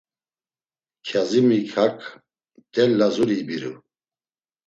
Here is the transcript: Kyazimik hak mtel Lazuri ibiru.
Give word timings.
Kyazimik 1.05 1.67
hak 1.77 1.99
mtel 2.65 2.91
Lazuri 2.99 3.35
ibiru. 3.41 3.73